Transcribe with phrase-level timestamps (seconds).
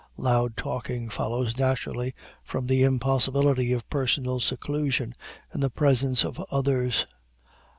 [0.17, 5.13] Loud talking follows naturally from the impossibility of personal seclusion
[5.53, 7.05] in the presence of others.